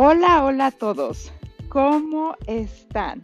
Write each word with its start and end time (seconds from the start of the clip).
Hola, 0.00 0.44
hola 0.44 0.66
a 0.66 0.70
todos. 0.70 1.32
¿Cómo 1.70 2.36
están? 2.46 3.20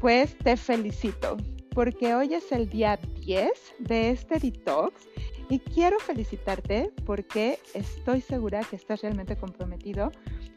Pues 0.00 0.34
te 0.38 0.56
felicito 0.56 1.36
porque 1.74 2.14
hoy 2.14 2.32
es 2.32 2.50
el 2.52 2.70
día 2.70 2.98
10 3.20 3.50
de 3.80 4.12
este 4.12 4.38
detox 4.38 5.06
y 5.50 5.58
quiero 5.58 5.98
felicitarte 5.98 6.90
porque 7.04 7.58
estoy 7.74 8.22
segura 8.22 8.64
que 8.64 8.76
estás 8.76 9.02
realmente 9.02 9.36
comprometido 9.36 10.10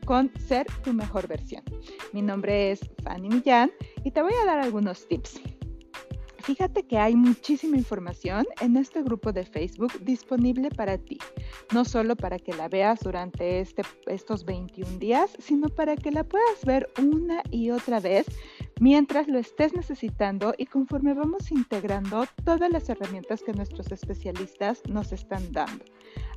con 0.05 0.31
ser 0.39 0.65
tu 0.81 0.93
mejor 0.93 1.27
versión. 1.27 1.65
Mi 2.13 2.21
nombre 2.21 2.71
es 2.71 2.79
Fanny 3.03 3.27
Millán 3.27 3.69
y 4.05 4.11
te 4.11 4.21
voy 4.21 4.31
a 4.41 4.45
dar 4.45 4.59
algunos 4.59 5.09
tips. 5.09 5.41
Fíjate 6.43 6.83
que 6.83 6.97
hay 6.97 7.15
muchísima 7.15 7.77
información 7.77 8.45
en 8.61 8.77
este 8.77 9.03
grupo 9.03 9.31
de 9.31 9.45
Facebook 9.45 9.93
disponible 10.01 10.69
para 10.69 10.97
ti, 10.97 11.17
no 11.73 11.85
solo 11.85 12.15
para 12.15 12.39
que 12.39 12.53
la 12.53 12.67
veas 12.67 12.99
durante 13.01 13.59
este, 13.59 13.83
estos 14.07 14.45
21 14.45 14.99
días, 14.99 15.31
sino 15.39 15.69
para 15.69 15.95
que 15.95 16.11
la 16.11 16.23
puedas 16.23 16.65
ver 16.65 16.89
una 16.97 17.43
y 17.51 17.71
otra 17.71 17.99
vez 17.99 18.25
mientras 18.79 19.27
lo 19.27 19.37
estés 19.37 19.73
necesitando 19.73 20.53
y 20.57 20.65
conforme 20.65 21.13
vamos 21.13 21.51
integrando 21.51 22.25
todas 22.43 22.71
las 22.71 22.89
herramientas 22.89 23.43
que 23.43 23.53
nuestros 23.53 23.91
especialistas 23.91 24.81
nos 24.87 25.11
están 25.11 25.51
dando. 25.51 25.85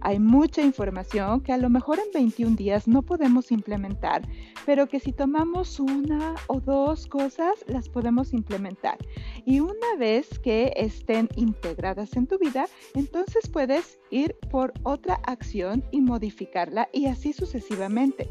Hay 0.01 0.19
mucha 0.19 0.63
información 0.63 1.41
que 1.41 1.53
a 1.53 1.57
lo 1.57 1.71
mejor 1.71 1.99
en 1.99 2.11
21 2.13 2.57
días 2.57 2.89
no 2.89 3.03
podemos 3.03 3.53
implementar, 3.53 4.27
pero 4.67 4.89
que 4.89 4.99
si 4.99 5.13
tomamos 5.13 5.79
una 5.79 6.35
o 6.49 6.61
dos 6.61 7.07
cosas 7.07 7.65
las 7.69 7.89
podemos 7.89 8.33
implementar. 8.33 8.99
Y 9.47 9.61
una 9.61 9.97
vez 9.99 10.39
que 10.41 10.73
estén 10.77 11.29
integradas 11.37 12.17
en 12.17 12.27
tu 12.27 12.39
vida, 12.39 12.67
entonces 12.95 13.49
puedes 13.49 14.01
ir 14.11 14.37
por 14.51 14.73
otra 14.83 15.21
acción 15.25 15.85
y 15.93 16.01
modificarla 16.01 16.89
y 16.93 17.07
así 17.07 17.33
sucesivamente. 17.33 18.29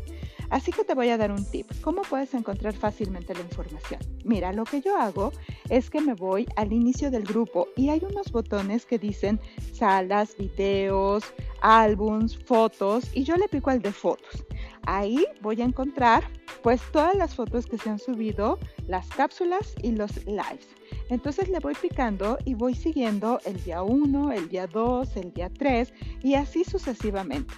Así 0.51 0.73
que 0.73 0.83
te 0.83 0.93
voy 0.93 1.07
a 1.07 1.17
dar 1.17 1.31
un 1.31 1.45
tip. 1.45 1.71
¿Cómo 1.81 2.01
puedes 2.01 2.33
encontrar 2.33 2.73
fácilmente 2.73 3.33
la 3.33 3.39
información? 3.39 4.01
Mira, 4.25 4.51
lo 4.51 4.65
que 4.65 4.81
yo 4.81 4.97
hago 4.97 5.31
es 5.69 5.89
que 5.89 6.01
me 6.01 6.13
voy 6.13 6.45
al 6.57 6.73
inicio 6.73 7.09
del 7.09 7.23
grupo 7.23 7.69
y 7.77 7.87
hay 7.87 8.01
unos 8.03 8.33
botones 8.33 8.85
que 8.85 8.99
dicen 8.99 9.39
salas, 9.71 10.35
videos, 10.37 11.23
álbums, 11.61 12.37
fotos 12.37 13.09
y 13.13 13.23
yo 13.23 13.37
le 13.37 13.47
pico 13.47 13.69
al 13.69 13.81
de 13.81 13.93
fotos. 13.93 14.45
Ahí 14.85 15.25
voy 15.41 15.61
a 15.61 15.65
encontrar 15.65 16.21
pues 16.61 16.81
todas 16.91 17.15
las 17.15 17.33
fotos 17.33 17.65
que 17.65 17.77
se 17.77 17.89
han 17.89 17.97
subido, 17.97 18.59
las 18.87 19.07
cápsulas 19.07 19.73
y 19.81 19.93
los 19.93 20.25
lives. 20.25 20.67
Entonces 21.09 21.47
le 21.47 21.59
voy 21.59 21.75
picando 21.75 22.37
y 22.43 22.55
voy 22.55 22.75
siguiendo 22.75 23.39
el 23.45 23.63
día 23.63 23.83
1, 23.83 24.33
el 24.33 24.49
día 24.49 24.67
2, 24.67 25.15
el 25.15 25.33
día 25.33 25.49
3 25.49 25.93
y 26.23 26.33
así 26.33 26.65
sucesivamente. 26.65 27.53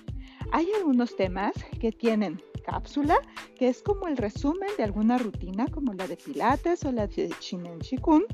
Hay 0.51 0.67
algunos 0.77 1.15
temas 1.15 1.53
que 1.79 1.91
tienen 1.91 2.39
cápsula, 2.63 3.19
que 3.57 3.67
es 3.67 3.81
como 3.81 4.07
el 4.07 4.17
resumen 4.17 4.69
de 4.77 4.83
alguna 4.83 5.17
rutina 5.17 5.67
como 5.67 5.93
la 5.93 6.07
de 6.07 6.17
Pilates 6.17 6.83
o 6.85 6.91
la 6.91 7.07
de 7.07 7.33
Shinen 7.39 7.79
Shikun. 7.79 8.25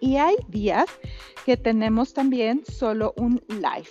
Y 0.00 0.16
hay 0.16 0.36
días 0.48 0.86
que 1.44 1.56
tenemos 1.56 2.12
también 2.12 2.62
solo 2.66 3.14
un 3.16 3.42
live. 3.48 3.88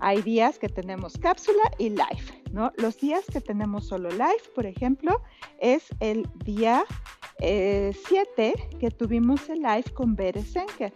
Hay 0.00 0.22
días 0.22 0.58
que 0.58 0.68
tenemos 0.68 1.16
cápsula 1.18 1.62
y 1.78 1.90
live, 1.90 2.42
¿no? 2.52 2.72
Los 2.76 2.98
días 2.98 3.24
que 3.32 3.40
tenemos 3.40 3.86
solo 3.86 4.10
live, 4.10 4.42
por 4.54 4.66
ejemplo, 4.66 5.22
es 5.58 5.84
el 6.00 6.28
día 6.44 6.84
7 7.38 7.94
eh, 8.38 8.54
que 8.78 8.90
tuvimos 8.90 9.48
el 9.48 9.60
live 9.60 9.84
con 9.94 10.16
Bere 10.16 10.42
Senker 10.42 10.92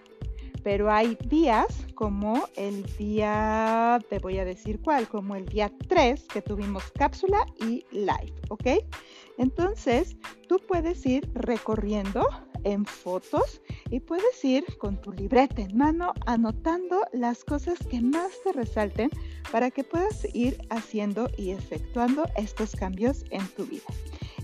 pero 0.65 0.91
hay 0.91 1.17
días 1.27 1.87
como 1.95 2.49
el 2.57 2.85
día, 2.97 4.01
te 4.09 4.19
voy 4.19 4.39
a 4.39 4.47
decir 4.47 4.81
cuál, 4.81 5.07
como 5.07 5.37
el 5.37 5.45
día 5.45 5.71
3 5.89 6.25
que 6.25 6.41
tuvimos 6.41 6.91
cápsula 6.99 7.47
y 7.61 7.85
live, 7.93 8.33
¿ok? 8.49 8.67
Entonces, 9.37 10.17
tú 10.49 10.59
puedes 10.67 11.05
ir 11.05 11.31
recorriendo 11.35 12.27
en 12.65 12.87
fotos 12.87 13.61
y 13.91 14.01
puedes 14.01 14.43
ir 14.43 14.65
con 14.79 14.99
tu 15.01 15.13
libreta 15.13 15.61
en 15.61 15.77
mano 15.77 16.15
anotando 16.25 17.03
las 17.13 17.45
cosas 17.45 17.79
que 17.91 18.01
más 18.01 18.33
te 18.43 18.53
resalten 18.53 19.11
para 19.53 19.71
que 19.71 19.85
puedas 19.85 20.27
ir 20.35 20.57
haciendo 20.71 21.29
y 21.37 21.51
efectuando 21.51 22.25
estos 22.37 22.75
cambios 22.75 23.25
en 23.31 23.47
tu 23.49 23.67
vida. 23.67 23.85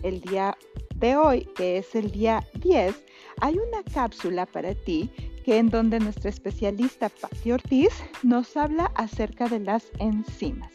El 0.02 0.20
día 0.20 0.56
de 0.96 1.16
hoy, 1.16 1.46
que 1.56 1.78
es 1.78 1.94
el 1.94 2.10
día 2.10 2.46
10, 2.60 2.94
hay 3.40 3.54
una 3.54 3.82
cápsula 3.94 4.44
para 4.44 4.74
ti 4.74 5.10
en 5.58 5.68
donde 5.68 5.98
nuestra 5.98 6.30
especialista 6.30 7.08
Patti 7.08 7.52
Ortiz 7.52 7.92
nos 8.22 8.56
habla 8.56 8.92
acerca 8.94 9.48
de 9.48 9.60
las 9.60 9.90
enzimas, 9.98 10.70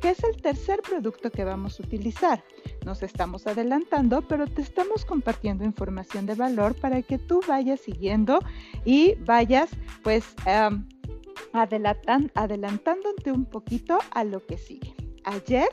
que 0.00 0.10
es 0.10 0.22
el 0.24 0.40
tercer 0.40 0.80
producto 0.82 1.30
que 1.30 1.44
vamos 1.44 1.78
a 1.78 1.82
utilizar. 1.84 2.44
Nos 2.84 3.02
estamos 3.02 3.46
adelantando, 3.46 4.22
pero 4.22 4.46
te 4.46 4.62
estamos 4.62 5.04
compartiendo 5.04 5.64
información 5.64 6.26
de 6.26 6.34
valor 6.34 6.74
para 6.74 7.02
que 7.02 7.18
tú 7.18 7.40
vayas 7.46 7.80
siguiendo 7.80 8.40
y 8.84 9.14
vayas 9.24 9.70
pues 10.02 10.34
adelantándote 11.52 13.32
un 13.32 13.44
poquito 13.44 13.98
a 14.10 14.24
lo 14.24 14.44
que 14.44 14.58
sigue. 14.58 14.94
Ayer 15.24 15.68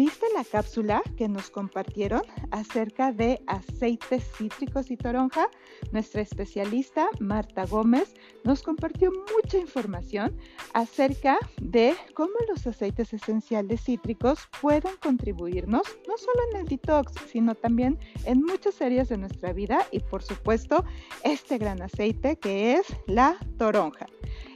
¿Viste 0.00 0.24
la 0.34 0.44
cápsula 0.44 1.02
que 1.18 1.28
nos 1.28 1.50
compartieron 1.50 2.22
acerca 2.52 3.12
de 3.12 3.38
aceites 3.46 4.24
cítricos 4.34 4.90
y 4.90 4.96
toronja? 4.96 5.50
Nuestra 5.92 6.22
especialista 6.22 7.10
Marta 7.18 7.66
Gómez 7.66 8.14
nos 8.42 8.62
compartió 8.62 9.12
mucha 9.12 9.58
información 9.58 10.34
acerca 10.72 11.36
de 11.60 11.94
cómo 12.14 12.32
los 12.48 12.66
aceites 12.66 13.12
esenciales 13.12 13.82
cítricos 13.82 14.48
pueden 14.62 14.96
contribuirnos 15.02 15.82
no 16.08 16.16
solo 16.16 16.40
en 16.50 16.60
el 16.60 16.66
detox, 16.66 17.12
sino 17.30 17.54
también 17.54 17.98
en 18.24 18.40
muchas 18.40 18.80
áreas 18.80 19.10
de 19.10 19.18
nuestra 19.18 19.52
vida 19.52 19.86
y 19.90 20.00
por 20.00 20.22
supuesto 20.22 20.82
este 21.24 21.58
gran 21.58 21.82
aceite 21.82 22.36
que 22.36 22.72
es 22.72 22.86
la 23.06 23.36
toronja. 23.58 24.06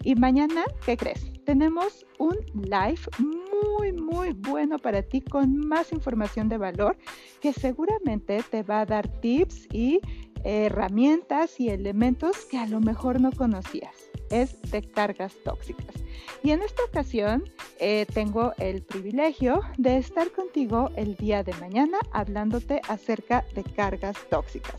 Y 0.05 0.15
mañana, 0.15 0.65
¿qué 0.87 0.97
crees? 0.97 1.31
Tenemos 1.45 2.07
un 2.19 2.37
live 2.55 3.01
muy, 3.19 3.44
muy 3.93 4.33
bueno 4.33 4.79
para 4.79 5.03
ti 5.03 5.21
con 5.21 5.59
más 5.67 5.93
información 5.93 6.49
de 6.49 6.59
valor 6.59 6.97
que 7.41 7.53
seguramente 7.53 8.43
te 8.51 8.63
va 8.63 8.81
a 8.81 8.87
dar 8.87 9.09
tips 9.21 9.69
y 9.73 10.01
herramientas 10.45 11.59
y 11.59 11.71
elementos 11.71 12.45
que 12.51 12.59
a 12.59 12.67
lo 12.67 12.81
mejor 12.81 13.21
no 13.21 13.33
conocías. 13.33 13.95
Es 14.31 14.61
de 14.71 14.83
cargas 14.83 15.35
tóxicas. 15.45 15.95
Y 16.43 16.51
en 16.51 16.63
esta 16.63 16.85
ocasión 16.85 17.45
eh, 17.79 18.07
tengo 18.13 18.53
el 18.59 18.83
privilegio 18.83 19.63
de 19.79 19.97
estar 19.97 20.31
contigo 20.31 20.91
el 20.97 21.17
día 21.17 21.43
de 21.43 21.55
mañana 21.55 21.99
hablándote 22.13 22.81
acerca 22.89 23.45
de 23.55 23.65
cargas 23.65 24.17
tóxicas. 24.29 24.77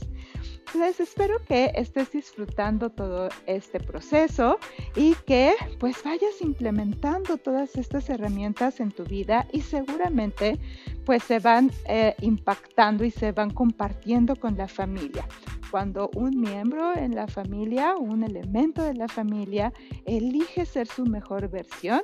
Les 0.74 1.00
espero 1.00 1.38
que 1.48 1.72
estés 1.76 2.12
disfrutando 2.12 2.90
todo 2.90 3.30
este 3.46 3.80
proceso 3.80 4.58
y 4.96 5.16
que 5.26 5.54
pues 5.80 6.04
vayas 6.04 6.42
implementando 6.42 7.38
todas 7.38 7.76
estas 7.76 8.10
herramientas 8.10 8.80
en 8.80 8.92
tu 8.92 9.04
vida 9.04 9.48
y 9.54 9.62
seguramente 9.62 10.60
pues 11.06 11.24
se 11.24 11.40
van 11.40 11.72
eh, 11.88 12.16
impactando 12.22 13.06
y 13.06 13.12
se 13.12 13.32
van 13.32 13.52
compartiendo 13.52 14.36
con 14.36 14.58
la 14.58 14.68
familia. 14.68 15.28
Cuando 15.72 16.10
un 16.16 16.40
miembro 16.40 16.96
en 16.96 17.16
la 17.16 17.28
familia, 17.28 17.96
un 17.96 18.24
elemento 18.24 18.84
de 18.84 18.94
la 18.94 19.08
familia, 19.08 19.74
elige 20.06 20.66
ser 20.66 20.88
su 20.88 21.06
mejor 21.06 21.50
versión, 21.50 22.02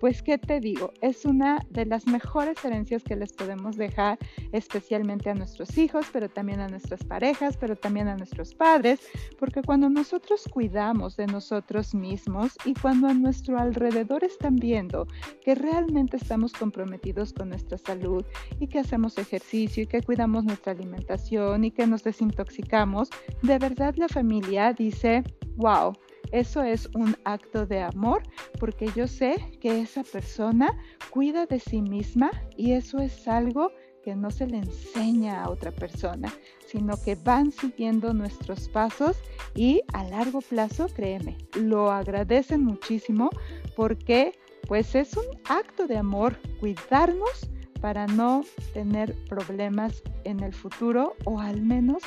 pues, 0.00 0.22
¿qué 0.22 0.38
te 0.38 0.60
digo? 0.60 0.92
Es 1.00 1.24
una 1.24 1.64
de 1.70 1.86
las 1.86 2.06
mejores 2.06 2.64
herencias 2.64 3.02
que 3.02 3.16
les 3.16 3.32
podemos 3.32 3.76
dejar, 3.76 4.18
especialmente 4.52 5.30
a 5.30 5.34
nuestros 5.34 5.76
hijos, 5.78 6.06
pero 6.12 6.28
también 6.28 6.60
a 6.60 6.68
nuestras 6.68 7.04
parejas, 7.04 7.56
pero 7.56 7.76
también 7.76 8.08
a 8.08 8.16
nuestros 8.16 8.54
padres, 8.54 9.00
porque 9.38 9.62
cuando 9.62 9.88
nosotros 9.88 10.44
cuidamos 10.50 11.16
de 11.16 11.26
nosotros 11.26 11.94
mismos 11.94 12.56
y 12.64 12.74
cuando 12.74 13.08
a 13.08 13.14
nuestro 13.14 13.58
alrededor 13.58 14.24
están 14.24 14.56
viendo 14.56 15.06
que 15.44 15.54
realmente 15.54 16.16
estamos 16.16 16.52
comprometidos 16.52 17.32
con 17.32 17.50
nuestra 17.50 17.78
salud 17.78 18.24
y 18.60 18.66
que 18.66 18.78
hacemos 18.78 19.18
ejercicio 19.18 19.82
y 19.82 19.86
que 19.86 20.02
cuidamos 20.02 20.44
nuestra 20.44 20.72
alimentación 20.72 21.64
y 21.64 21.70
que 21.70 21.86
nos 21.86 22.02
desintoxicamos, 22.02 23.10
de 23.42 23.58
verdad 23.58 23.94
la 23.96 24.08
familia 24.08 24.72
dice, 24.72 25.22
wow, 25.56 25.92
eso 26.32 26.62
es 26.62 26.88
un 26.94 27.16
acto 27.24 27.66
de 27.66 27.82
amor 27.82 28.22
porque 28.58 28.90
yo 28.94 29.06
sé 29.06 29.36
que 29.60 29.80
esa 29.80 30.02
persona 30.02 30.76
cuida 31.10 31.46
de 31.46 31.60
sí 31.60 31.82
misma 31.82 32.30
y 32.56 32.72
eso 32.72 32.98
es 32.98 33.26
algo 33.28 33.70
que 34.06 34.14
no 34.14 34.30
se 34.30 34.46
le 34.46 34.58
enseña 34.58 35.42
a 35.42 35.50
otra 35.50 35.72
persona, 35.72 36.32
sino 36.68 36.94
que 37.02 37.16
van 37.16 37.50
siguiendo 37.50 38.14
nuestros 38.14 38.68
pasos 38.68 39.16
y 39.56 39.82
a 39.92 40.04
largo 40.04 40.40
plazo, 40.42 40.86
créeme, 40.94 41.36
lo 41.54 41.90
agradecen 41.90 42.62
muchísimo 42.62 43.30
porque 43.74 44.32
pues 44.68 44.94
es 44.94 45.16
un 45.16 45.24
acto 45.48 45.88
de 45.88 45.96
amor 45.96 46.36
cuidarnos 46.60 47.50
para 47.80 48.06
no 48.06 48.42
tener 48.72 49.14
problemas 49.28 50.02
en 50.24 50.40
el 50.40 50.54
futuro 50.54 51.14
o 51.24 51.40
al 51.40 51.62
menos 51.62 52.02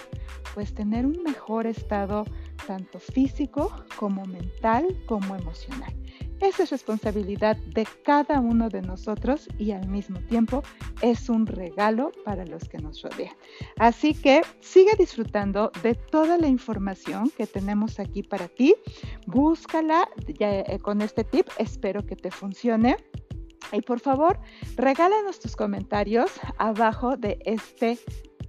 pues 0.53 0.73
tener 0.73 1.05
un 1.05 1.21
mejor 1.23 1.67
estado 1.67 2.25
tanto 2.69 2.99
físico 2.99 3.71
como 3.95 4.23
mental 4.25 4.85
como 5.07 5.35
emocional. 5.35 5.91
Esa 6.39 6.61
es 6.63 6.69
responsabilidad 6.69 7.57
de 7.73 7.87
cada 8.05 8.39
uno 8.39 8.69
de 8.69 8.83
nosotros 8.83 9.49
y 9.57 9.71
al 9.71 9.87
mismo 9.87 10.19
tiempo 10.19 10.61
es 11.01 11.29
un 11.29 11.47
regalo 11.47 12.11
para 12.23 12.45
los 12.45 12.69
que 12.69 12.77
nos 12.77 13.01
rodean. 13.01 13.35
Así 13.79 14.13
que 14.13 14.43
sigue 14.59 14.91
disfrutando 14.99 15.71
de 15.81 15.95
toda 15.95 16.37
la 16.37 16.47
información 16.47 17.31
que 17.35 17.47
tenemos 17.47 17.99
aquí 17.99 18.21
para 18.21 18.47
ti. 18.47 18.75
Búscala 19.25 20.07
eh, 20.27 20.77
con 20.83 21.01
este 21.01 21.23
tip. 21.23 21.47
Espero 21.57 22.05
que 22.05 22.15
te 22.15 22.29
funcione. 22.29 22.97
Y 23.71 23.81
por 23.81 23.99
favor, 23.99 24.39
regálanos 24.75 25.39
tus 25.39 25.55
comentarios 25.55 26.29
abajo 26.59 27.17
de 27.17 27.39
este 27.45 27.97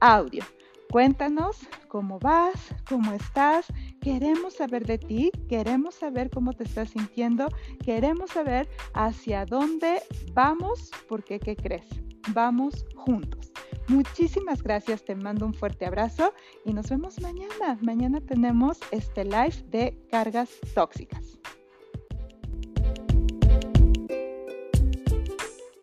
audio. 0.00 0.44
Cuéntanos 0.90 1.56
cómo 1.86 2.18
vas, 2.18 2.74
cómo 2.88 3.12
estás. 3.12 3.66
Queremos 4.00 4.54
saber 4.54 4.86
de 4.86 4.96
ti, 4.96 5.30
queremos 5.48 5.94
saber 5.94 6.30
cómo 6.30 6.54
te 6.54 6.64
estás 6.64 6.90
sintiendo, 6.90 7.48
queremos 7.84 8.30
saber 8.30 8.66
hacia 8.94 9.44
dónde 9.44 10.02
vamos, 10.32 10.90
porque 11.06 11.38
¿qué 11.38 11.54
crees? 11.54 11.86
Vamos 12.32 12.86
juntos. 12.94 13.52
Muchísimas 13.88 14.62
gracias, 14.62 15.04
te 15.04 15.14
mando 15.14 15.44
un 15.44 15.52
fuerte 15.52 15.84
abrazo 15.84 16.32
y 16.64 16.72
nos 16.72 16.88
vemos 16.88 17.20
mañana. 17.20 17.78
Mañana 17.82 18.20
tenemos 18.20 18.78
este 18.90 19.24
live 19.24 19.64
de 19.68 19.98
cargas 20.10 20.48
tóxicas. 20.74 21.38